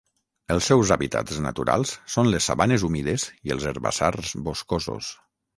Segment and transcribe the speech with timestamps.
[0.53, 5.13] Els seus hàbitats naturals són les sabanes humides i els herbassars boscosos.